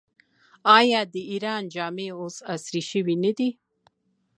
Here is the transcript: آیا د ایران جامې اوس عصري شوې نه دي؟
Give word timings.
آیا 0.77 1.01
د 1.13 1.15
ایران 1.31 1.63
جامې 1.73 2.07
اوس 2.19 2.35
عصري 2.53 2.81
شوې 2.91 3.15
نه 3.23 3.31
دي؟ 3.37 3.49